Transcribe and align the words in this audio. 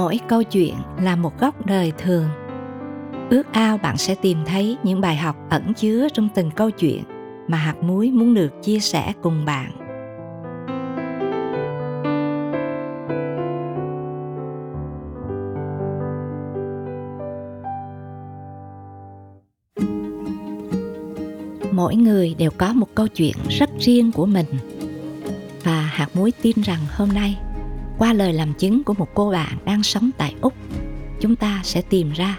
mỗi 0.00 0.20
câu 0.28 0.42
chuyện 0.42 0.74
là 1.02 1.16
một 1.16 1.40
góc 1.40 1.66
đời 1.66 1.92
thường. 1.98 2.28
Ước 3.30 3.52
ao 3.52 3.78
bạn 3.78 3.96
sẽ 3.96 4.14
tìm 4.14 4.38
thấy 4.46 4.76
những 4.82 5.00
bài 5.00 5.16
học 5.16 5.36
ẩn 5.50 5.74
chứa 5.74 6.08
trong 6.12 6.28
từng 6.34 6.50
câu 6.50 6.70
chuyện 6.70 7.02
mà 7.48 7.58
hạt 7.58 7.74
muối 7.82 8.10
muốn 8.10 8.34
được 8.34 8.62
chia 8.62 8.78
sẻ 8.80 9.12
cùng 9.22 9.44
bạn. 9.44 9.72
Mỗi 21.72 21.96
người 21.96 22.34
đều 22.38 22.50
có 22.58 22.72
một 22.72 22.88
câu 22.94 23.08
chuyện 23.08 23.34
rất 23.48 23.70
riêng 23.78 24.12
của 24.12 24.26
mình. 24.26 24.46
Và 25.64 25.80
hạt 25.80 26.08
muối 26.14 26.32
tin 26.42 26.56
rằng 26.60 26.80
hôm 26.96 27.08
nay 27.08 27.38
qua 28.00 28.12
lời 28.12 28.32
làm 28.32 28.54
chứng 28.54 28.84
của 28.84 28.94
một 28.94 29.08
cô 29.14 29.30
bạn 29.30 29.58
đang 29.64 29.82
sống 29.82 30.10
tại 30.18 30.34
úc, 30.40 30.54
chúng 31.20 31.36
ta 31.36 31.60
sẽ 31.64 31.82
tìm 31.82 32.12
ra 32.12 32.38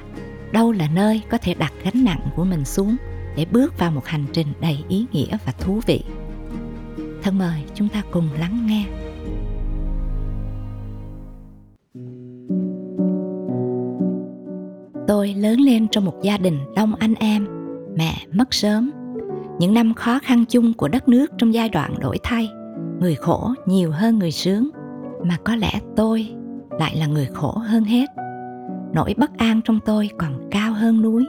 đâu 0.51 0.71
là 0.71 0.87
nơi 0.93 1.21
có 1.29 1.37
thể 1.37 1.53
đặt 1.53 1.73
gánh 1.83 2.03
nặng 2.03 2.29
của 2.35 2.43
mình 2.43 2.65
xuống 2.65 2.95
để 3.35 3.45
bước 3.51 3.79
vào 3.79 3.91
một 3.91 4.05
hành 4.05 4.25
trình 4.33 4.47
đầy 4.61 4.83
ý 4.89 5.05
nghĩa 5.11 5.37
và 5.45 5.51
thú 5.51 5.79
vị. 5.85 6.03
Thân 7.23 7.37
mời 7.37 7.63
chúng 7.75 7.89
ta 7.89 8.03
cùng 8.11 8.29
lắng 8.39 8.67
nghe. 8.67 8.85
Tôi 15.07 15.33
lớn 15.33 15.59
lên 15.59 15.87
trong 15.87 16.05
một 16.05 16.15
gia 16.23 16.37
đình 16.37 16.59
đông 16.75 16.95
anh 16.95 17.13
em, 17.13 17.47
mẹ 17.97 18.13
mất 18.33 18.53
sớm. 18.53 18.91
Những 19.59 19.73
năm 19.73 19.93
khó 19.93 20.19
khăn 20.23 20.45
chung 20.45 20.73
của 20.73 20.87
đất 20.87 21.09
nước 21.09 21.31
trong 21.37 21.53
giai 21.53 21.69
đoạn 21.69 21.99
đổi 21.99 22.17
thay, 22.23 22.49
người 22.99 23.15
khổ 23.15 23.53
nhiều 23.65 23.91
hơn 23.91 24.19
người 24.19 24.31
sướng 24.31 24.69
mà 25.23 25.37
có 25.43 25.55
lẽ 25.55 25.79
tôi 25.95 26.27
lại 26.79 26.95
là 26.95 27.07
người 27.07 27.25
khổ 27.25 27.57
hơn 27.57 27.83
hết. 27.83 28.05
Nỗi 28.93 29.15
bất 29.17 29.37
an 29.37 29.61
trong 29.65 29.79
tôi 29.85 30.09
còn 30.17 30.49
cao 30.51 30.73
hơn 30.73 31.01
núi. 31.01 31.25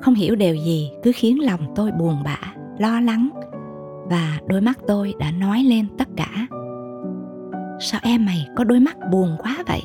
Không 0.00 0.14
hiểu 0.14 0.36
điều 0.36 0.54
gì 0.54 0.90
cứ 1.02 1.12
khiến 1.14 1.44
lòng 1.44 1.60
tôi 1.76 1.90
buồn 1.92 2.16
bã, 2.24 2.38
lo 2.78 3.00
lắng. 3.00 3.30
Và 4.10 4.38
đôi 4.46 4.60
mắt 4.60 4.78
tôi 4.86 5.14
đã 5.18 5.30
nói 5.30 5.62
lên 5.62 5.86
tất 5.98 6.08
cả. 6.16 6.46
Sao 7.80 8.00
em 8.02 8.26
mày 8.26 8.46
có 8.56 8.64
đôi 8.64 8.80
mắt 8.80 8.96
buồn 9.12 9.36
quá 9.38 9.56
vậy? 9.66 9.82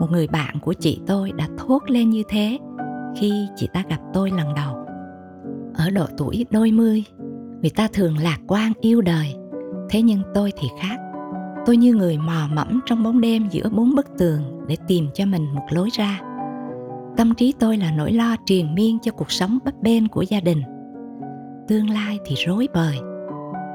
Một 0.00 0.06
người 0.10 0.26
bạn 0.26 0.58
của 0.60 0.72
chị 0.72 1.00
tôi 1.06 1.32
đã 1.32 1.48
thốt 1.58 1.82
lên 1.86 2.10
như 2.10 2.22
thế 2.28 2.58
khi 3.16 3.32
chị 3.56 3.68
ta 3.72 3.82
gặp 3.88 4.00
tôi 4.12 4.30
lần 4.30 4.54
đầu. 4.54 4.74
Ở 5.74 5.90
độ 5.90 6.06
tuổi 6.16 6.46
đôi 6.50 6.72
mươi, 6.72 7.04
người 7.60 7.70
ta 7.76 7.88
thường 7.92 8.18
lạc 8.18 8.38
quan 8.46 8.72
yêu 8.80 9.00
đời. 9.00 9.34
Thế 9.90 10.02
nhưng 10.02 10.22
tôi 10.34 10.52
thì 10.56 10.68
khác 10.80 10.98
tôi 11.68 11.76
như 11.76 11.94
người 11.94 12.18
mò 12.18 12.48
mẫm 12.52 12.80
trong 12.86 13.02
bóng 13.02 13.20
đêm 13.20 13.48
giữa 13.50 13.68
bốn 13.68 13.94
bức 13.94 14.06
tường 14.18 14.42
để 14.68 14.76
tìm 14.88 15.06
cho 15.14 15.26
mình 15.26 15.54
một 15.54 15.66
lối 15.70 15.88
ra. 15.92 16.20
Tâm 17.16 17.34
trí 17.34 17.54
tôi 17.58 17.76
là 17.76 17.92
nỗi 17.92 18.12
lo 18.12 18.36
triền 18.46 18.74
miên 18.74 18.98
cho 19.02 19.12
cuộc 19.12 19.30
sống 19.30 19.58
bấp 19.64 19.74
bênh 19.82 20.08
của 20.08 20.22
gia 20.22 20.40
đình. 20.40 20.62
Tương 21.68 21.90
lai 21.90 22.18
thì 22.26 22.34
rối 22.46 22.68
bời, 22.74 22.98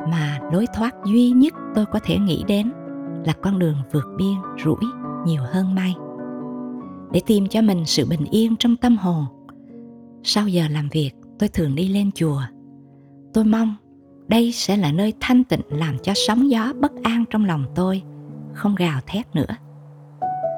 mà 0.09 0.39
lối 0.51 0.65
thoát 0.75 0.95
duy 1.05 1.29
nhất 1.29 1.53
tôi 1.75 1.85
có 1.85 1.99
thể 2.03 2.17
nghĩ 2.17 2.43
đến 2.47 2.71
là 3.25 3.33
con 3.41 3.59
đường 3.59 3.77
vượt 3.91 4.05
biên, 4.17 4.35
rủi 4.63 4.89
nhiều 5.25 5.41
hơn 5.51 5.75
may. 5.75 5.95
Để 7.11 7.21
tìm 7.25 7.47
cho 7.47 7.61
mình 7.61 7.85
sự 7.85 8.05
bình 8.05 8.25
yên 8.31 8.55
trong 8.59 8.77
tâm 8.77 8.97
hồn, 8.97 9.25
sau 10.23 10.47
giờ 10.47 10.63
làm 10.69 10.89
việc, 10.89 11.11
tôi 11.39 11.49
thường 11.49 11.75
đi 11.75 11.87
lên 11.87 12.11
chùa. 12.11 12.41
Tôi 13.33 13.43
mong 13.43 13.75
đây 14.27 14.51
sẽ 14.51 14.77
là 14.77 14.91
nơi 14.91 15.13
thanh 15.19 15.43
tịnh 15.43 15.61
làm 15.69 15.97
cho 15.99 16.13
sóng 16.15 16.49
gió 16.51 16.73
bất 16.79 16.91
an 17.03 17.25
trong 17.29 17.45
lòng 17.45 17.65
tôi, 17.75 18.01
không 18.53 18.75
gào 18.75 18.99
thét 19.07 19.35
nữa. 19.35 19.55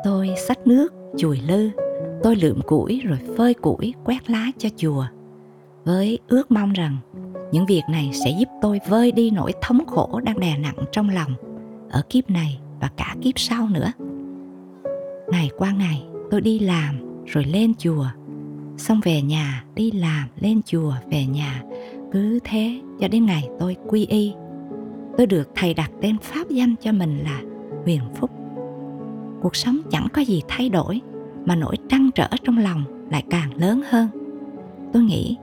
Tôi 0.04 0.30
xách 0.48 0.68
nước, 0.68 0.94
chùi 1.18 1.42
lư, 1.48 1.70
tôi 2.24 2.36
lượm 2.36 2.62
củi 2.62 3.02
rồi 3.06 3.18
phơi 3.38 3.54
củi, 3.54 3.94
quét 4.04 4.30
lá 4.30 4.52
cho 4.58 4.70
chùa. 4.78 5.06
Với 5.86 6.20
ước 6.28 6.52
mong 6.52 6.74
rằng, 6.74 6.98
những 7.52 7.66
việc 7.66 7.82
này 7.90 8.12
sẽ 8.26 8.36
giúp 8.40 8.48
tôi 8.62 8.80
vơi 8.88 9.12
đi 9.12 9.30
nỗi 9.30 9.54
thống 9.62 9.86
khổ 9.88 10.20
đang 10.24 10.40
đè 10.40 10.58
nặng 10.58 10.78
trong 10.92 11.10
lòng 11.10 11.34
ở 11.90 12.02
kiếp 12.10 12.30
này 12.30 12.60
và 12.82 12.90
cả 12.98 13.16
kiếp 13.22 13.40
sau 13.40 13.70
nữa. 13.70 13.92
Ngày 15.28 15.50
qua 15.58 15.72
ngày, 15.72 16.06
tôi 16.32 16.42
đi 16.42 16.60
làm 16.60 17.24
rồi 17.26 17.44
lên 17.44 17.74
chùa. 17.78 18.06
Xong 18.78 19.00
về 19.04 19.22
nhà, 19.22 19.64
đi 19.76 19.92
làm, 19.92 20.28
lên 20.40 20.62
chùa, 20.66 20.94
về 21.12 21.26
nhà 21.26 21.64
cứ 22.16 22.40
thế 22.44 22.82
cho 23.00 23.08
đến 23.08 23.26
ngày 23.26 23.50
tôi 23.60 23.76
quy 23.88 24.06
y. 24.06 24.34
Tôi 25.18 25.28
được 25.28 25.50
thầy 25.56 25.74
đặt 25.74 25.92
tên 26.02 26.18
pháp 26.22 26.50
danh 26.50 26.76
cho 26.82 26.92
mình 26.92 27.24
là 27.24 27.42
huyền 27.84 28.02
phúc. 28.16 28.32
Cuộc 29.42 29.56
sống 29.56 29.78
chẳng 29.92 30.08
có 30.14 30.22
gì 30.22 30.42
thay 30.48 30.70
đổi, 30.70 31.02
mà 31.46 31.56
nỗi 31.56 31.76
trăn 31.90 32.10
trở 32.16 32.28
trong 32.44 32.58
lòng 32.58 32.84
lại 33.12 33.24
càng 33.30 33.56
lớn 33.56 33.82
hơn. 33.90 34.08
Tôi 34.94 35.04
nghĩ, 35.04 35.38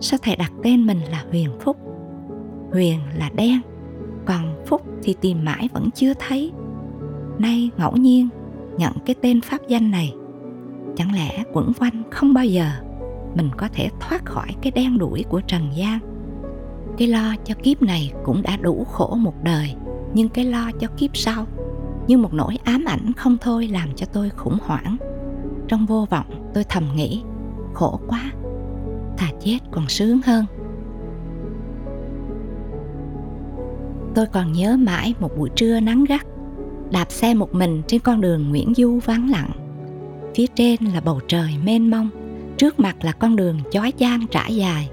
sao 0.00 0.18
thầy 0.22 0.36
đặt 0.36 0.52
tên 0.62 0.86
mình 0.86 0.98
là 1.10 1.24
huyền 1.30 1.50
phúc? 1.60 1.76
Huyền 2.72 2.98
là 3.18 3.30
đen, 3.36 3.60
còn 4.24 4.62
phúc 4.66 4.82
thì 5.02 5.14
tìm 5.20 5.44
mãi 5.44 5.68
vẫn 5.72 5.90
chưa 5.94 6.12
thấy. 6.18 6.52
Nay 7.38 7.70
ngẫu 7.78 7.96
nhiên 7.96 8.28
nhận 8.78 8.92
cái 9.06 9.16
tên 9.20 9.40
pháp 9.40 9.58
danh 9.68 9.90
này, 9.90 10.14
chẳng 10.96 11.14
lẽ 11.14 11.44
quẩn 11.52 11.72
quanh 11.78 12.02
không 12.10 12.34
bao 12.34 12.44
giờ? 12.44 12.70
Mình 13.34 13.50
có 13.56 13.68
thể 13.72 13.88
thoát 14.00 14.24
khỏi 14.24 14.48
cái 14.62 14.70
đen 14.70 14.98
đuổi 14.98 15.24
của 15.28 15.40
trần 15.40 15.70
gian. 15.76 15.98
Cái 16.98 17.08
lo 17.08 17.34
cho 17.44 17.54
kiếp 17.62 17.82
này 17.82 18.12
cũng 18.24 18.42
đã 18.42 18.56
đủ 18.56 18.84
khổ 18.84 19.14
một 19.14 19.34
đời, 19.42 19.74
nhưng 20.14 20.28
cái 20.28 20.44
lo 20.44 20.70
cho 20.80 20.88
kiếp 20.96 21.16
sau 21.16 21.46
như 22.06 22.18
một 22.18 22.34
nỗi 22.34 22.58
ám 22.64 22.84
ảnh 22.84 23.12
không 23.16 23.36
thôi 23.40 23.68
làm 23.68 23.88
cho 23.96 24.06
tôi 24.12 24.30
khủng 24.30 24.58
hoảng. 24.62 24.96
Trong 25.68 25.86
vô 25.86 26.06
vọng, 26.10 26.50
tôi 26.54 26.64
thầm 26.64 26.84
nghĩ, 26.96 27.22
khổ 27.74 28.00
quá, 28.08 28.32
thà 29.16 29.26
chết 29.40 29.58
còn 29.70 29.88
sướng 29.88 30.20
hơn. 30.26 30.44
Tôi 34.14 34.26
còn 34.26 34.52
nhớ 34.52 34.76
mãi 34.76 35.14
một 35.20 35.38
buổi 35.38 35.50
trưa 35.56 35.80
nắng 35.80 36.04
gắt, 36.04 36.26
đạp 36.90 37.12
xe 37.12 37.34
một 37.34 37.54
mình 37.54 37.82
trên 37.86 38.00
con 38.00 38.20
đường 38.20 38.50
nguyễn 38.50 38.74
du 38.76 38.98
vắng 39.04 39.30
lặng. 39.30 39.50
Phía 40.34 40.46
trên 40.46 40.84
là 40.94 41.00
bầu 41.00 41.20
trời 41.28 41.54
mênh 41.64 41.90
mông 41.90 42.10
trước 42.62 42.80
mặt 42.80 42.96
là 43.04 43.12
con 43.12 43.36
đường 43.36 43.60
chói 43.70 43.92
chang 43.98 44.26
trải 44.30 44.56
dài. 44.56 44.90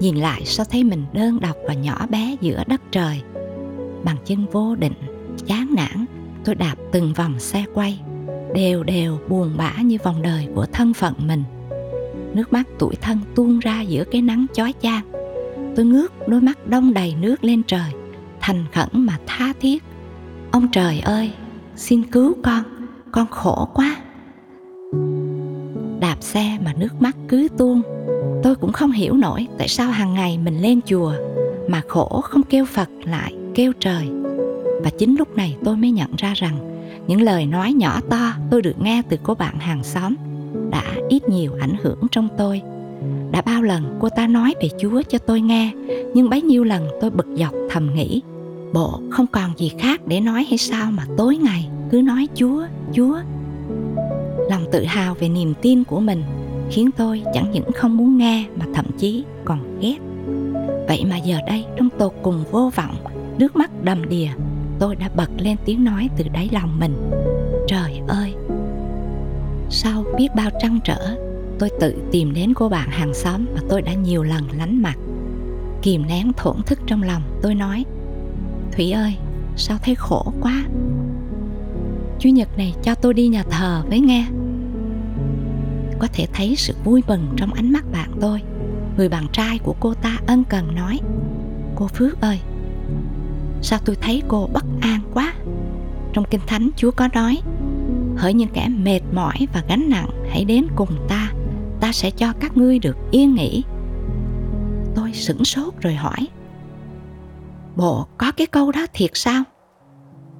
Nhìn 0.00 0.16
lại 0.16 0.42
sao 0.44 0.66
thấy 0.70 0.84
mình 0.84 1.04
đơn 1.12 1.40
độc 1.40 1.56
và 1.66 1.74
nhỏ 1.74 2.06
bé 2.10 2.36
giữa 2.40 2.62
đất 2.66 2.80
trời. 2.90 3.22
Bằng 4.04 4.16
chân 4.24 4.46
vô 4.52 4.74
định, 4.74 4.92
chán 5.46 5.74
nản, 5.76 6.06
tôi 6.44 6.54
đạp 6.54 6.74
từng 6.92 7.12
vòng 7.12 7.40
xe 7.40 7.64
quay. 7.74 8.00
Đều 8.54 8.82
đều 8.82 9.18
buồn 9.28 9.54
bã 9.56 9.72
như 9.82 9.98
vòng 10.02 10.22
đời 10.22 10.48
của 10.54 10.66
thân 10.66 10.94
phận 10.94 11.14
mình. 11.18 11.42
Nước 12.34 12.52
mắt 12.52 12.68
tuổi 12.78 12.94
thân 13.00 13.18
tuôn 13.34 13.58
ra 13.58 13.80
giữa 13.80 14.04
cái 14.04 14.22
nắng 14.22 14.46
chói 14.52 14.74
chang. 14.82 15.12
Tôi 15.76 15.86
ngước 15.86 16.28
đôi 16.28 16.40
mắt 16.40 16.66
đông 16.66 16.94
đầy 16.94 17.14
nước 17.20 17.44
lên 17.44 17.62
trời, 17.66 17.92
thành 18.40 18.64
khẩn 18.72 18.88
mà 18.92 19.18
tha 19.26 19.52
thiết. 19.60 19.84
Ông 20.50 20.68
trời 20.72 21.00
ơi, 21.00 21.32
xin 21.76 22.02
cứu 22.02 22.34
con 22.42 22.62
con 23.12 23.26
khổ 23.26 23.68
quá 23.74 23.96
xe 26.28 26.58
mà 26.64 26.72
nước 26.78 27.02
mắt 27.02 27.16
cứ 27.28 27.48
tuôn. 27.58 27.82
Tôi 28.42 28.54
cũng 28.54 28.72
không 28.72 28.92
hiểu 28.92 29.14
nổi 29.14 29.46
tại 29.58 29.68
sao 29.68 29.90
hàng 29.90 30.14
ngày 30.14 30.38
mình 30.44 30.62
lên 30.62 30.80
chùa 30.86 31.12
mà 31.68 31.82
khổ 31.88 32.20
không 32.20 32.42
kêu 32.42 32.64
phật 32.64 32.88
lại, 33.04 33.34
kêu 33.54 33.72
trời. 33.80 34.08
Và 34.82 34.90
chính 34.98 35.16
lúc 35.18 35.36
này 35.36 35.56
tôi 35.64 35.76
mới 35.76 35.90
nhận 35.90 36.10
ra 36.16 36.34
rằng 36.34 36.56
những 37.06 37.20
lời 37.20 37.46
nói 37.46 37.72
nhỏ 37.72 38.00
to 38.10 38.32
tôi 38.50 38.62
được 38.62 38.80
nghe 38.80 39.02
từ 39.08 39.16
cô 39.22 39.34
bạn 39.34 39.58
hàng 39.58 39.84
xóm 39.84 40.14
đã 40.70 40.84
ít 41.08 41.28
nhiều 41.28 41.52
ảnh 41.60 41.74
hưởng 41.82 42.00
trong 42.10 42.28
tôi. 42.38 42.62
Đã 43.30 43.42
bao 43.42 43.62
lần 43.62 43.98
cô 44.00 44.08
ta 44.08 44.26
nói 44.26 44.54
về 44.62 44.68
chúa 44.80 45.02
cho 45.02 45.18
tôi 45.18 45.40
nghe, 45.40 45.72
nhưng 46.14 46.30
bấy 46.30 46.42
nhiêu 46.42 46.64
lần 46.64 46.86
tôi 47.00 47.10
bực 47.10 47.26
dọc 47.36 47.54
thầm 47.70 47.94
nghĩ, 47.94 48.22
bộ 48.72 49.00
không 49.10 49.26
còn 49.26 49.50
gì 49.56 49.72
khác 49.78 50.00
để 50.06 50.20
nói 50.20 50.46
hay 50.48 50.58
sao 50.58 50.90
mà 50.90 51.04
tối 51.16 51.36
ngày 51.36 51.68
cứ 51.90 52.02
nói 52.02 52.28
chúa 52.34 52.66
chúa 52.94 53.18
lòng 54.50 54.64
tự 54.72 54.84
hào 54.84 55.14
về 55.14 55.28
niềm 55.28 55.54
tin 55.62 55.84
của 55.84 56.00
mình, 56.00 56.22
khiến 56.70 56.90
tôi 56.96 57.22
chẳng 57.34 57.50
những 57.52 57.72
không 57.72 57.96
muốn 57.96 58.18
nghe 58.18 58.44
mà 58.56 58.66
thậm 58.74 58.86
chí 58.98 59.24
còn 59.44 59.80
ghét. 59.80 59.96
Vậy 60.88 61.04
mà 61.10 61.16
giờ 61.16 61.38
đây, 61.46 61.64
trong 61.76 61.88
tột 61.98 62.12
cùng 62.22 62.44
vô 62.50 62.70
vọng, 62.74 62.96
nước 63.38 63.56
mắt 63.56 63.70
đầm 63.84 64.08
đìa, 64.08 64.28
tôi 64.78 64.96
đã 64.96 65.10
bật 65.16 65.30
lên 65.38 65.56
tiếng 65.64 65.84
nói 65.84 66.08
từ 66.16 66.24
đáy 66.32 66.48
lòng 66.52 66.78
mình. 66.80 67.10
Trời 67.68 68.00
ơi! 68.08 68.34
Sau 69.70 70.04
biết 70.18 70.28
bao 70.36 70.50
trăn 70.60 70.78
trở, 70.84 71.16
tôi 71.58 71.70
tự 71.80 71.94
tìm 72.12 72.34
đến 72.34 72.54
cô 72.54 72.68
bạn 72.68 72.88
hàng 72.90 73.14
xóm 73.14 73.46
mà 73.54 73.60
tôi 73.68 73.82
đã 73.82 73.94
nhiều 73.94 74.22
lần 74.22 74.44
lánh 74.58 74.82
mặt. 74.82 74.96
Kìm 75.82 76.06
nén 76.06 76.32
thổn 76.36 76.56
thức 76.66 76.78
trong 76.86 77.02
lòng, 77.02 77.22
tôi 77.42 77.54
nói, 77.54 77.84
thủy 78.72 78.90
ơi, 78.90 79.14
sao 79.56 79.78
thấy 79.82 79.94
khổ 79.94 80.32
quá? 80.40 80.64
Chủ 82.18 82.28
nhật 82.28 82.48
này 82.58 82.74
cho 82.82 82.94
tôi 82.94 83.14
đi 83.14 83.28
nhà 83.28 83.42
thờ 83.50 83.82
với 83.88 84.00
nghe 84.00 84.26
có 85.98 86.08
thể 86.12 86.26
thấy 86.32 86.54
sự 86.56 86.74
vui 86.84 87.02
mừng 87.08 87.26
trong 87.36 87.52
ánh 87.52 87.72
mắt 87.72 87.84
bạn 87.92 88.10
tôi. 88.20 88.42
Người 88.96 89.08
bạn 89.08 89.26
trai 89.32 89.58
của 89.58 89.74
cô 89.80 89.94
ta 89.94 90.16
ân 90.26 90.44
cần 90.44 90.74
nói, 90.74 91.00
cô 91.74 91.86
phước 91.86 92.20
ơi, 92.20 92.40
sao 93.62 93.78
tôi 93.84 93.96
thấy 94.00 94.22
cô 94.28 94.48
bất 94.52 94.64
an 94.80 95.00
quá? 95.14 95.34
Trong 96.12 96.24
kinh 96.30 96.40
thánh, 96.46 96.70
chúa 96.76 96.90
có 96.90 97.08
nói, 97.14 97.38
hỡi 98.16 98.34
những 98.34 98.48
kẻ 98.52 98.68
mệt 98.68 99.00
mỏi 99.12 99.46
và 99.52 99.62
gánh 99.68 99.90
nặng, 99.90 100.08
hãy 100.30 100.44
đến 100.44 100.66
cùng 100.76 101.06
ta. 101.08 101.32
Ta 101.80 101.92
sẽ 101.92 102.10
cho 102.10 102.32
các 102.40 102.56
ngươi 102.56 102.78
được 102.78 102.96
yên 103.10 103.34
nghỉ. 103.34 103.64
Tôi 104.94 105.12
sửng 105.12 105.44
sốt 105.44 105.74
rồi 105.80 105.94
hỏi, 105.94 106.28
bộ 107.76 108.06
có 108.18 108.32
cái 108.32 108.46
câu 108.46 108.72
đó 108.72 108.86
thiệt 108.92 109.10
sao? 109.14 109.44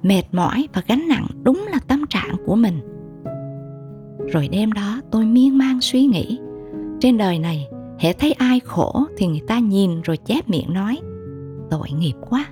Mệt 0.03 0.23
mỏi 0.31 0.67
và 0.73 0.81
gánh 0.87 1.07
nặng 1.07 1.27
đúng 1.43 1.65
là 1.71 1.79
tâm 1.87 2.05
trạng 2.09 2.35
của 2.45 2.55
mình. 2.55 2.79
Rồi 4.31 4.47
đêm 4.47 4.71
đó 4.71 4.98
tôi 5.11 5.25
miên 5.25 5.57
man 5.57 5.81
suy 5.81 6.05
nghĩ. 6.05 6.39
Trên 6.99 7.17
đời 7.17 7.39
này, 7.39 7.67
hễ 7.99 8.13
thấy 8.13 8.31
ai 8.31 8.59
khổ 8.59 9.05
thì 9.17 9.27
người 9.27 9.41
ta 9.47 9.59
nhìn 9.59 10.01
rồi 10.01 10.17
chép 10.17 10.49
miệng 10.49 10.73
nói, 10.73 10.99
tội 11.69 11.87
nghiệp 11.91 12.15
quá. 12.29 12.45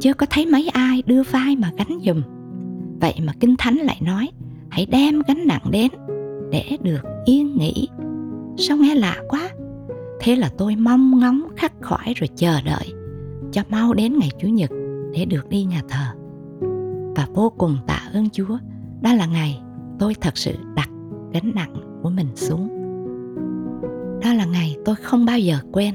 Chưa 0.00 0.14
có 0.14 0.26
thấy 0.30 0.46
mấy 0.46 0.68
ai 0.68 1.02
đưa 1.06 1.22
vai 1.22 1.56
mà 1.56 1.70
gánh 1.76 1.98
giùm. 2.06 2.22
Vậy 3.00 3.14
mà 3.24 3.32
kinh 3.40 3.54
thánh 3.58 3.76
lại 3.76 4.00
nói, 4.00 4.28
hãy 4.70 4.86
đem 4.86 5.22
gánh 5.28 5.46
nặng 5.46 5.70
đến 5.70 5.90
để 6.50 6.76
được 6.82 7.02
yên 7.24 7.56
nghỉ. 7.56 7.88
Sao 8.56 8.76
nghe 8.76 8.94
lạ 8.94 9.16
quá? 9.28 9.50
Thế 10.20 10.36
là 10.36 10.50
tôi 10.58 10.76
mong 10.76 11.20
ngóng 11.20 11.42
khắc 11.56 11.72
khoải 11.82 12.14
rồi 12.14 12.28
chờ 12.36 12.60
đợi 12.62 12.92
cho 13.52 13.62
mau 13.68 13.94
đến 13.94 14.18
ngày 14.18 14.30
chủ 14.40 14.48
nhật 14.48 14.70
để 15.14 15.24
được 15.24 15.48
đi 15.48 15.64
nhà 15.64 15.82
thờ. 15.88 16.04
Và 17.16 17.26
vô 17.34 17.52
cùng 17.58 17.76
tạ 17.86 18.08
ơn 18.12 18.30
chúa, 18.30 18.58
đó 19.00 19.14
là 19.14 19.26
ngày 19.26 19.60
tôi 19.98 20.14
thật 20.20 20.38
sự 20.38 20.52
đặt 20.74 20.88
gánh 21.32 21.52
nặng 21.54 22.00
của 22.02 22.10
mình 22.10 22.28
xuống. 22.34 22.68
Đó 24.24 24.32
là 24.32 24.44
ngày 24.44 24.76
tôi 24.84 24.94
không 24.96 25.24
bao 25.24 25.38
giờ 25.38 25.56
quên. 25.72 25.94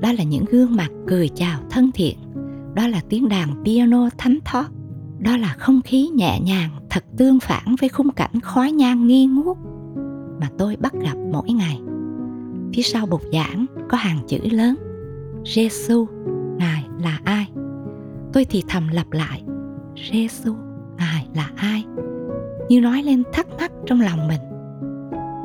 Đó 0.00 0.12
là 0.12 0.24
những 0.24 0.44
gương 0.50 0.76
mặt 0.76 0.90
cười 1.06 1.28
chào 1.28 1.60
thân 1.70 1.90
thiện. 1.94 2.18
Đó 2.74 2.88
là 2.88 3.00
tiếng 3.08 3.28
đàn 3.28 3.64
piano 3.64 4.08
thánh 4.18 4.38
thót. 4.44 4.66
Đó 5.18 5.36
là 5.36 5.54
không 5.58 5.80
khí 5.82 6.08
nhẹ 6.08 6.40
nhàng, 6.40 6.70
thật 6.90 7.04
tương 7.16 7.40
phản 7.40 7.76
với 7.80 7.88
khung 7.88 8.12
cảnh 8.12 8.40
khói 8.42 8.72
nhang 8.72 9.06
nghi 9.06 9.26
ngút 9.26 9.56
mà 10.40 10.48
tôi 10.58 10.76
bắt 10.80 10.92
gặp 11.02 11.16
mỗi 11.32 11.50
ngày. 11.50 11.80
Phía 12.74 12.82
sau 12.82 13.06
bục 13.06 13.22
giảng 13.32 13.66
có 13.88 13.96
hàng 13.96 14.18
chữ 14.28 14.38
lớn 14.50 14.76
Giêsu 15.44 16.06
ngài 16.58 16.86
là 17.02 17.20
ai? 17.24 17.48
Tôi 18.32 18.44
thì 18.44 18.62
thầm 18.68 18.88
lặp 18.88 19.12
lại 19.12 19.42
Giêsu 20.12 20.54
ngài 20.98 21.26
là 21.34 21.50
ai? 21.56 21.84
Như 22.68 22.80
nói 22.80 23.02
lên 23.02 23.22
thắc 23.32 23.46
mắc 23.58 23.72
trong 23.86 24.00
lòng 24.00 24.28
mình. 24.28 24.40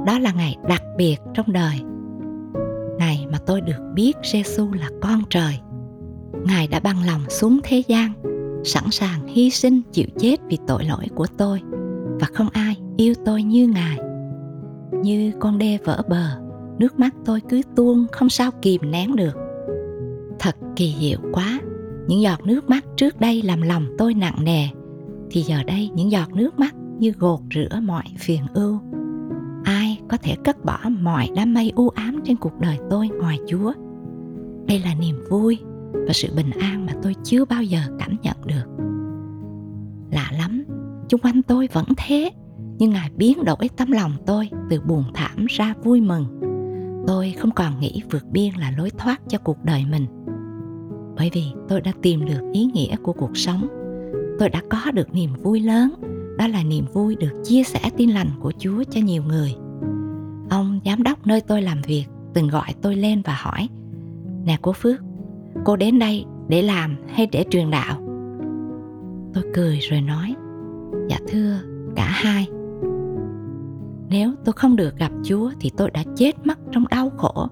Đó 0.06 0.20
là 0.20 0.32
ngày 0.32 0.58
đặc 0.68 0.84
biệt 0.98 1.18
trong 1.34 1.54
đời. 1.54 1.76
Ngày 2.98 3.26
mà 3.32 3.38
tôi 3.46 3.62
được 3.62 3.92
biết 3.94 4.18
Giêsu 4.24 4.72
là 4.74 4.90
con 5.02 5.24
trời. 5.30 5.60
Ngài 6.46 6.68
đã 6.68 6.80
bằng 6.80 7.06
lòng 7.08 7.22
xuống 7.30 7.60
thế 7.64 7.84
gian, 7.88 8.14
sẵn 8.64 8.84
sàng 8.92 9.28
hy 9.28 9.50
sinh 9.50 9.82
chịu 9.92 10.08
chết 10.20 10.38
vì 10.50 10.58
tội 10.68 10.86
lỗi 10.86 11.06
của 11.16 11.28
tôi, 11.38 11.62
và 12.20 12.28
không 12.34 12.50
ai 12.50 12.78
yêu 12.98 13.14
tôi 13.26 13.44
như 13.44 13.68
ngài. 13.68 13.98
Như 15.04 15.32
con 15.40 15.58
đê 15.58 15.78
vỡ 15.86 16.02
bờ, 16.10 16.26
nước 16.80 17.00
mắt 17.00 17.16
tôi 17.26 17.42
cứ 17.50 17.62
tuôn 17.76 18.06
không 18.12 18.30
sao 18.30 18.52
kìm 18.62 18.92
nén 18.92 19.16
được. 19.16 19.38
Thật 20.40 20.56
kỳ 20.76 20.96
diệu 21.00 21.20
quá, 21.32 21.60
những 22.08 22.22
giọt 22.22 22.46
nước 22.46 22.70
mắt 22.70 22.86
trước 22.98 23.20
đây 23.20 23.42
làm 23.42 23.62
lòng 23.62 23.86
tôi 23.98 24.14
nặng 24.14 24.44
nề, 24.44 24.68
thì 25.32 25.42
giờ 25.42 25.64
đây 25.64 25.90
những 25.96 26.12
giọt 26.12 26.34
nước 26.34 26.60
mắt 26.60 26.76
như 27.00 27.12
gột 27.19 27.40
rửa 27.54 27.80
mọi 27.84 28.04
phiền 28.18 28.42
ưu. 28.54 28.80
Ai 29.63 30.01
có 30.10 30.18
thể 30.18 30.36
cất 30.44 30.66
bỏ 30.66 30.80
mọi 31.01 31.30
đám 31.36 31.54
mây 31.54 31.72
u 31.75 31.90
ám 31.90 32.19
trên 32.25 32.38
cuộc 32.38 32.60
đời 32.60 32.78
tôi 32.90 33.07
ngoài 33.07 33.40
chúa? 33.48 33.74
Đây 34.68 34.80
là 34.80 34.96
niềm 35.00 35.16
vui 35.30 35.60
và 35.94 36.13
sự 36.13 36.28
bình 36.36 36.51
an 36.60 36.86
mà 36.86 36.94
tôi 37.04 37.16
chưa 37.24 37.46
bao 37.46 37.63
giờ 37.63 37.80
cảm 38.00 38.18
nhận 38.22 38.38
được. 38.46 38.66
Lạ 40.12 40.31
lắm, 40.38 40.66
chung 41.10 41.22
quanh 41.22 41.42
tôi 41.42 41.69
vẫn 41.74 41.86
thế, 41.98 42.31
nhưng 42.78 42.92
ngài 42.92 43.10
biến 43.18 43.44
đổi 43.44 43.69
tấm 43.78 43.92
lòng 43.92 44.12
tôi 44.25 44.50
từ 44.69 44.81
buồn 44.81 45.04
thảm 45.13 45.45
ra 45.50 45.74
vui 45.84 46.02
mừng. 46.02 46.25
Tôi 47.07 47.34
không 47.38 47.52
còn 47.52 47.80
nghĩ 47.80 48.04
vượt 48.12 48.25
biên 48.31 48.54
là 48.54 48.72
lối 48.78 48.92
thoát 48.98 49.22
cho 49.28 49.38
cuộc 49.38 49.57
đời 49.63 49.86
mình. 49.92 50.06
Bởi 51.16 51.30
vì 51.34 51.44
tôi 51.68 51.81
đã 51.81 51.92
tìm 52.02 52.25
được 52.25 52.52
ý 52.54 52.66
nghĩa 52.74 52.95
của 53.04 53.13
cuộc 53.13 53.38
sống. 53.38 53.68
Tôi 54.40 54.50
đã 54.50 54.62
có 54.69 54.92
được 54.92 55.13
niềm 55.13 55.30
vui 55.44 55.60
lớn 55.60 55.94
đó 56.40 56.48
là 56.48 56.64
niềm 56.64 56.86
vui 56.94 57.16
được 57.16 57.42
chia 57.44 57.64
sẻ 57.64 57.80
tin 57.98 58.10
lành 58.10 58.30
của 58.40 58.52
chúa 58.58 58.84
cho 58.90 59.02
nhiều 59.02 59.24
người. 59.24 59.56
Ông 60.50 60.80
giám 60.86 61.04
đốc 61.04 61.28
nơi 61.28 61.42
tôi 61.42 61.62
làm 61.62 61.82
việc 61.82 62.06
từng 62.34 62.48
gọi 62.48 62.74
tôi 62.82 62.96
lên 62.96 63.22
và 63.26 63.38
hỏi, 63.42 63.70
nè 64.46 64.58
cô 64.62 64.72
phước, 64.72 65.02
cô 65.66 65.76
đến 65.76 66.00
đây 66.00 66.26
để 66.48 66.62
làm 66.62 66.98
hay 67.08 67.28
để 67.32 67.46
truyền 67.50 67.72
đạo? 67.72 68.02
Tôi 69.34 69.44
cười 69.54 69.80
rồi 69.80 70.02
nói 70.02 70.36
dạ 71.10 71.18
thưa 71.28 71.60
cả 71.96 72.08
hai. 72.12 72.48
Nếu 74.10 74.34
tôi 74.46 74.54
không 74.54 74.76
được 74.76 74.98
gặp 74.98 75.12
chúa 75.24 75.52
thì 75.60 75.72
tôi 75.78 75.92
đã 75.92 76.04
chết 76.16 76.48
mất 76.48 76.60
trong 76.72 76.86
đau 76.92 77.10
khổ. 77.10 77.48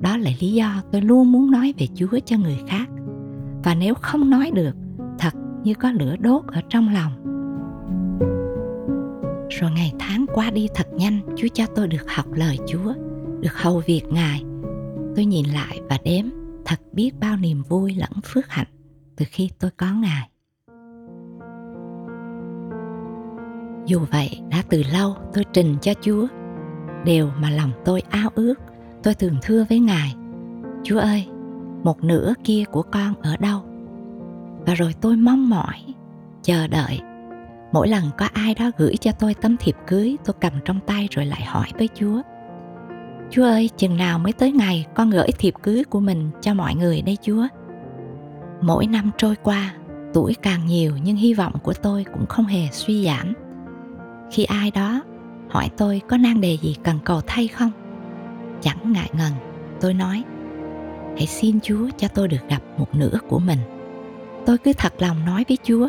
Đó 0.00 0.16
là 0.16 0.30
lý 0.40 0.52
do 0.52 0.82
tôi 0.92 1.00
luôn 1.00 1.32
muốn 1.32 1.50
nói 1.50 1.74
về 1.78 1.86
chúa 1.94 2.18
cho 2.24 2.36
người 2.38 2.58
khác. 2.68 2.88
Và 3.64 3.74
nếu 3.74 3.94
không 3.94 4.30
nói 4.30 4.50
được, 4.54 4.76
thật 5.18 5.34
như 5.62 5.74
có 5.74 5.90
lửa 5.90 6.16
đốt 6.20 6.44
ở 6.46 6.60
trong 6.68 6.88
lòng 6.94 7.12
rồi 9.60 9.70
ngày 9.70 9.92
tháng 9.98 10.26
qua 10.34 10.50
đi 10.50 10.68
thật 10.74 10.86
nhanh, 10.92 11.20
chúa 11.36 11.48
cho 11.54 11.66
tôi 11.66 11.88
được 11.88 12.10
học 12.10 12.26
lời 12.32 12.58
chúa, 12.66 12.94
được 13.40 13.54
hầu 13.54 13.82
việc 13.86 14.02
ngài. 14.10 14.44
Tôi 15.16 15.24
nhìn 15.24 15.46
lại 15.46 15.80
và 15.88 15.98
đếm, 16.04 16.24
thật 16.64 16.80
biết 16.92 17.10
bao 17.20 17.36
niềm 17.36 17.62
vui 17.68 17.94
lẫn 17.94 18.10
phước 18.24 18.48
hạnh 18.48 18.66
từ 19.16 19.24
khi 19.28 19.50
tôi 19.58 19.70
có 19.76 19.86
ngài. 19.92 20.28
Dù 23.86 24.00
vậy, 24.12 24.40
đã 24.50 24.62
từ 24.68 24.82
lâu 24.92 25.16
tôi 25.34 25.44
trình 25.52 25.76
cho 25.82 25.92
chúa 26.00 26.26
điều 27.04 27.30
mà 27.40 27.50
lòng 27.50 27.70
tôi 27.84 28.00
ao 28.00 28.30
ước, 28.34 28.54
tôi 29.02 29.14
thường 29.14 29.36
thưa 29.42 29.64
với 29.68 29.80
ngài, 29.80 30.14
chúa 30.82 30.98
ơi, 30.98 31.28
một 31.84 32.04
nửa 32.04 32.34
kia 32.44 32.64
của 32.72 32.82
con 32.82 33.14
ở 33.22 33.36
đâu? 33.36 33.60
Và 34.66 34.74
rồi 34.74 34.94
tôi 35.00 35.16
mong 35.16 35.50
mỏi, 35.50 35.94
chờ 36.42 36.66
đợi 36.66 37.00
mỗi 37.76 37.88
lần 37.88 38.04
có 38.18 38.28
ai 38.32 38.54
đó 38.54 38.70
gửi 38.76 38.96
cho 38.96 39.12
tôi 39.12 39.34
tấm 39.34 39.56
thiệp 39.56 39.76
cưới, 39.86 40.16
tôi 40.24 40.34
cầm 40.40 40.52
trong 40.64 40.80
tay 40.86 41.08
rồi 41.10 41.26
lại 41.26 41.42
hỏi 41.44 41.66
với 41.78 41.88
chúa. 41.94 42.20
Chúa 43.30 43.44
ơi, 43.44 43.70
chừng 43.76 43.96
nào 43.96 44.18
mới 44.18 44.32
tới 44.32 44.52
ngày 44.52 44.86
con 44.94 45.10
gửi 45.10 45.28
thiệp 45.38 45.54
cưới 45.62 45.84
của 45.84 46.00
mình 46.00 46.30
cho 46.40 46.54
mọi 46.54 46.74
người 46.74 47.02
đây 47.02 47.16
chúa? 47.22 47.46
Mỗi 48.60 48.86
năm 48.86 49.10
trôi 49.18 49.36
qua, 49.42 49.74
tuổi 50.14 50.34
càng 50.42 50.66
nhiều 50.66 50.92
nhưng 51.02 51.16
hy 51.16 51.34
vọng 51.34 51.52
của 51.62 51.72
tôi 51.72 52.04
cũng 52.12 52.26
không 52.26 52.44
hề 52.44 52.68
suy 52.72 53.04
giảm. 53.04 53.32
Khi 54.30 54.44
ai 54.44 54.70
đó 54.70 55.02
hỏi 55.48 55.70
tôi 55.76 56.00
có 56.08 56.16
nan 56.16 56.40
đề 56.40 56.56
gì 56.62 56.76
cần 56.84 56.98
cầu 57.04 57.20
thay 57.26 57.48
không? 57.48 57.70
Chẳng 58.60 58.92
ngại 58.92 59.10
ngần, 59.12 59.32
tôi 59.80 59.94
nói, 59.94 60.22
hãy 61.16 61.26
xin 61.26 61.60
chúa 61.60 61.88
cho 61.98 62.08
tôi 62.08 62.28
được 62.28 62.48
gặp 62.48 62.62
một 62.78 62.94
nửa 62.94 63.18
của 63.28 63.38
mình. 63.38 63.58
Tôi 64.46 64.58
cứ 64.58 64.72
thật 64.72 64.92
lòng 64.98 65.24
nói 65.26 65.44
với 65.48 65.58
chúa 65.64 65.88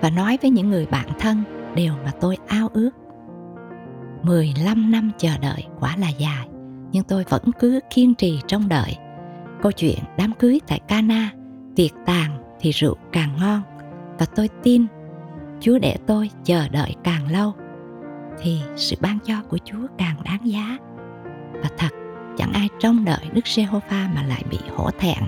và 0.00 0.10
nói 0.10 0.38
với 0.42 0.50
những 0.50 0.70
người 0.70 0.86
bạn 0.86 1.08
thân 1.18 1.42
điều 1.74 1.92
mà 2.04 2.10
tôi 2.20 2.36
ao 2.46 2.68
ước 2.72 2.90
15 4.22 4.90
năm 4.90 5.10
chờ 5.18 5.38
đợi 5.42 5.64
quả 5.80 5.96
là 5.96 6.08
dài 6.08 6.48
nhưng 6.92 7.04
tôi 7.04 7.24
vẫn 7.28 7.42
cứ 7.58 7.80
kiên 7.94 8.14
trì 8.14 8.40
trong 8.46 8.68
đợi 8.68 8.96
câu 9.62 9.72
chuyện 9.72 9.98
đám 10.18 10.32
cưới 10.32 10.60
tại 10.66 10.80
Cana 10.88 11.30
tiệc 11.76 11.90
tàn 12.06 12.56
thì 12.60 12.70
rượu 12.70 12.96
càng 13.12 13.36
ngon 13.40 13.62
và 14.18 14.26
tôi 14.26 14.48
tin 14.62 14.86
Chúa 15.60 15.78
để 15.78 15.96
tôi 16.06 16.30
chờ 16.44 16.68
đợi 16.68 16.94
càng 17.04 17.32
lâu 17.32 17.54
thì 18.38 18.60
sự 18.76 18.96
ban 19.00 19.18
cho 19.24 19.34
của 19.48 19.58
Chúa 19.64 19.86
càng 19.98 20.16
đáng 20.24 20.40
giá. 20.44 20.78
Và 21.52 21.68
thật, 21.78 21.88
chẳng 22.36 22.52
ai 22.52 22.68
trông 22.80 23.04
đợi 23.04 23.26
Đức 23.32 23.46
Giê-hô-va 23.46 24.10
mà 24.14 24.22
lại 24.22 24.42
bị 24.50 24.58
hổ 24.76 24.90
thẹn. 24.90 25.18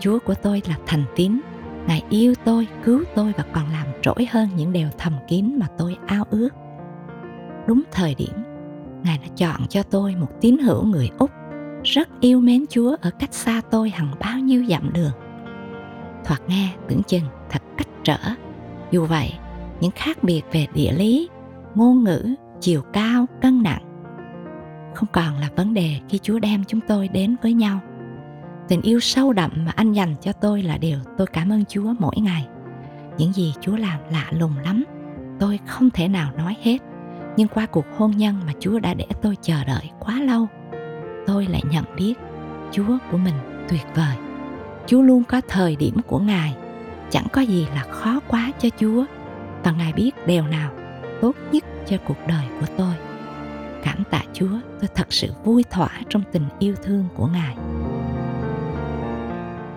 Chúa 0.00 0.18
của 0.18 0.34
tôi 0.34 0.62
là 0.68 0.76
thành 0.86 1.04
tín, 1.16 1.40
Ngài 1.90 2.02
yêu 2.10 2.34
tôi, 2.44 2.68
cứu 2.84 3.04
tôi 3.14 3.32
và 3.36 3.44
còn 3.52 3.70
làm 3.72 3.86
trỗi 4.02 4.26
hơn 4.30 4.48
những 4.56 4.72
điều 4.72 4.88
thầm 4.98 5.12
kín 5.28 5.58
mà 5.58 5.66
tôi 5.78 5.96
ao 6.06 6.24
ước. 6.30 6.48
Đúng 7.66 7.82
thời 7.92 8.14
điểm, 8.14 8.32
Ngài 9.04 9.18
đã 9.18 9.28
chọn 9.36 9.66
cho 9.68 9.82
tôi 9.82 10.14
một 10.14 10.28
tín 10.40 10.58
hữu 10.58 10.84
người 10.84 11.10
Úc 11.18 11.30
rất 11.84 12.08
yêu 12.20 12.40
mến 12.40 12.64
Chúa 12.70 12.96
ở 13.00 13.10
cách 13.10 13.34
xa 13.34 13.60
tôi 13.70 13.90
hằng 13.90 14.14
bao 14.20 14.38
nhiêu 14.38 14.64
dặm 14.68 14.92
đường. 14.92 15.12
Thoạt 16.24 16.40
nghe 16.48 16.68
tưởng 16.88 17.02
chừng 17.02 17.24
thật 17.50 17.62
cách 17.76 17.88
trở. 18.04 18.18
Dù 18.90 19.06
vậy, 19.06 19.32
những 19.80 19.92
khác 19.94 20.24
biệt 20.24 20.42
về 20.52 20.66
địa 20.74 20.92
lý, 20.92 21.28
ngôn 21.74 22.04
ngữ 22.04 22.34
chiều 22.60 22.82
cao 22.92 23.26
cân 23.42 23.62
nặng 23.62 23.90
không 24.94 25.08
còn 25.12 25.38
là 25.38 25.48
vấn 25.56 25.74
đề 25.74 25.96
khi 26.08 26.18
chúa 26.18 26.38
đem 26.38 26.64
chúng 26.64 26.80
tôi 26.88 27.08
đến 27.08 27.36
với 27.42 27.52
nhau 27.52 27.80
tình 28.70 28.82
yêu 28.82 29.00
sâu 29.00 29.32
đậm 29.32 29.50
mà 29.66 29.72
anh 29.76 29.92
dành 29.92 30.14
cho 30.20 30.32
tôi 30.32 30.62
là 30.62 30.78
điều 30.78 30.98
tôi 31.18 31.26
cảm 31.26 31.52
ơn 31.52 31.64
chúa 31.64 31.94
mỗi 31.98 32.14
ngày. 32.16 32.48
Những 33.18 33.32
gì 33.32 33.54
chúa 33.60 33.76
làm 33.76 34.00
lạ 34.12 34.26
lùng 34.30 34.58
lắm, 34.64 34.84
tôi 35.40 35.58
không 35.66 35.90
thể 35.90 36.08
nào 36.08 36.32
nói 36.36 36.56
hết. 36.62 36.78
Nhưng 37.36 37.48
qua 37.48 37.66
cuộc 37.66 37.84
hôn 37.96 38.10
nhân 38.10 38.40
mà 38.46 38.52
chúa 38.60 38.78
đã 38.78 38.94
để 38.94 39.06
tôi 39.22 39.36
chờ 39.42 39.64
đợi 39.64 39.90
quá 40.00 40.20
lâu, 40.20 40.48
tôi 41.26 41.46
lại 41.46 41.62
nhận 41.70 41.84
biết 41.96 42.14
chúa 42.72 42.98
của 43.10 43.16
mình 43.16 43.34
tuyệt 43.68 43.86
vời. 43.94 44.16
Chúa 44.86 45.02
luôn 45.02 45.24
có 45.24 45.40
thời 45.48 45.76
điểm 45.76 45.96
của 46.06 46.18
ngài. 46.18 46.54
Chẳng 47.10 47.26
có 47.32 47.40
gì 47.40 47.66
là 47.74 47.82
khó 47.82 48.20
quá 48.28 48.52
cho 48.58 48.68
chúa. 48.80 49.04
Và 49.64 49.72
ngài 49.72 49.92
biết 49.92 50.10
điều 50.26 50.46
nào 50.46 50.70
tốt 51.20 51.36
nhất 51.52 51.64
cho 51.86 51.96
cuộc 52.06 52.18
đời 52.28 52.44
của 52.60 52.66
tôi. 52.76 52.94
Cảm 53.84 54.02
tạ 54.10 54.22
chúa, 54.32 54.60
tôi 54.80 54.88
thật 54.94 55.12
sự 55.12 55.32
vui 55.44 55.64
thỏa 55.70 55.90
trong 56.08 56.22
tình 56.32 56.44
yêu 56.58 56.74
thương 56.82 57.04
của 57.16 57.26
ngài 57.26 57.56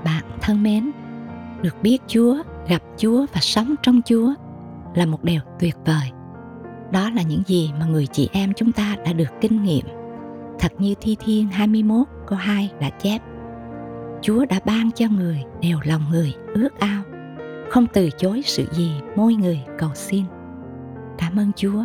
bạn 0.03 0.24
thân 0.41 0.63
mến. 0.63 0.91
Được 1.62 1.75
biết 1.81 1.98
chúa, 2.07 2.38
gặp 2.67 2.81
chúa 2.98 3.25
và 3.33 3.41
sống 3.41 3.75
trong 3.83 4.01
chúa 4.05 4.33
là 4.95 5.05
một 5.05 5.24
điều 5.24 5.41
tuyệt 5.60 5.75
vời. 5.86 6.12
Đó 6.91 7.10
là 7.10 7.22
những 7.22 7.43
gì 7.45 7.72
mà 7.79 7.86
người 7.86 8.07
chị 8.07 8.29
em 8.33 8.53
chúng 8.53 8.72
ta 8.72 8.95
đã 9.05 9.13
được 9.13 9.29
kinh 9.41 9.63
nghiệm. 9.63 9.86
Thật 10.60 10.72
như 10.77 10.93
thi 11.01 11.17
thiên 11.19 11.48
21 11.48 12.07
câu 12.27 12.39
2 12.39 12.72
đã 12.79 12.89
chép. 12.89 13.22
Chúa 14.22 14.45
đã 14.45 14.60
ban 14.65 14.91
cho 14.91 15.05
người 15.07 15.43
đều 15.62 15.77
lòng 15.83 16.01
người 16.12 16.33
ước 16.53 16.79
ao, 16.79 17.03
không 17.69 17.86
từ 17.93 18.10
chối 18.17 18.41
sự 18.45 18.65
gì 18.72 18.91
môi 19.15 19.36
người 19.36 19.60
cầu 19.77 19.89
xin. 19.95 20.24
Cảm 21.17 21.39
ơn 21.39 21.51
chúa. 21.55 21.83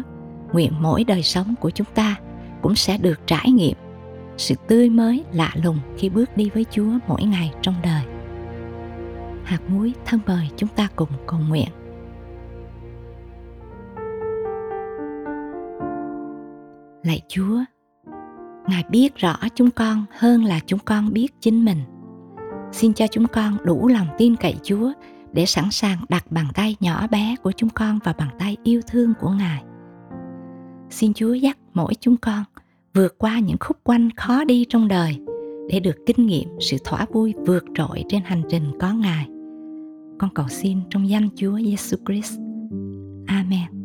Nguyện 0.53 0.73
mỗi 0.81 1.05
đời 1.05 1.23
sống 1.23 1.55
của 1.61 1.71
chúng 1.71 1.87
ta 1.95 2.17
cũng 2.63 2.75
sẽ 2.75 2.99
được 2.99 3.21
trải 3.27 3.51
nghiệm 3.51 3.77
sự 4.38 4.54
tươi 4.68 4.90
mới 4.90 5.25
lạ 5.33 5.52
lùng 5.64 5.78
khi 5.97 6.09
bước 6.09 6.37
đi 6.37 6.50
với 6.54 6.66
chúa 6.71 6.90
mỗi 7.09 7.23
ngày 7.23 7.52
trong 7.62 7.75
đời. 7.83 8.02
Hạt 9.45 9.61
muối 9.68 9.95
thân 10.04 10.21
mời 10.26 10.49
chúng 10.57 10.68
ta 10.68 10.88
cùng 10.97 11.09
cầu 11.26 11.40
nguyện. 11.49 11.68
Lạy 17.02 17.21
chúa, 17.28 17.64
ngài 18.68 18.85
biết 18.90 19.16
rõ 19.16 19.37
chúng 19.54 19.71
con 19.71 20.04
hơn 20.18 20.45
là 20.45 20.61
chúng 20.66 20.80
con 20.85 21.12
biết 21.12 21.35
chính 21.40 21.64
mình. 21.64 21.78
Xin 22.73 22.92
cho 22.92 23.07
chúng 23.07 23.26
con 23.26 23.57
đủ 23.64 23.88
lòng 23.88 24.07
tin 24.18 24.37
cậy 24.37 24.54
chúa 24.62 24.92
để 25.33 25.47
sẵn 25.47 25.71
sàng 25.71 25.99
đặt 26.09 26.25
bàn 26.30 26.47
tay 26.54 26.76
nhỏ 26.80 27.07
bé 27.07 27.37
của 27.42 27.52
chúng 27.57 27.71
con 27.71 27.99
vào 28.04 28.14
bàn 28.18 28.28
tay 28.38 28.57
yêu 28.64 28.80
thương 28.87 29.14
của 29.21 29.30
ngài. 29.30 29.62
Xin 30.90 31.14
chúa 31.14 31.33
dắt 31.33 31.59
mỗi 31.75 31.95
chúng 32.00 32.16
con 32.16 32.45
vượt 32.99 33.19
qua 33.19 33.38
những 33.38 33.57
khúc 33.61 33.76
quanh 33.85 34.11
khó 34.17 34.45
đi 34.45 34.64
trong 34.69 34.88
đời 34.88 35.19
để 35.69 35.81
được 35.81 35.97
kinh 36.07 36.26
nghiệm 36.26 36.49
sự 36.61 36.76
thỏa 36.85 37.07
vui 37.12 37.35
vượt 37.47 37.64
trội 37.75 38.05
trên 38.09 38.23
hành 38.25 38.43
trình 38.50 38.64
có 38.81 38.93
ngài. 38.93 39.26
Con 40.19 40.31
cầu 40.35 40.49
xin 40.49 40.78
trong 40.90 41.09
danh 41.09 41.28
chúa 41.37 41.59
giêsu 41.59 41.97
christ. 42.07 42.38
Amen. 43.26 43.78